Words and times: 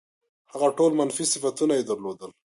هغه 0.51 0.67
ټول 0.77 0.91
منفي 0.99 1.23
صفتونه 1.33 1.73
یې 1.77 1.83
درلودل. 1.89 2.31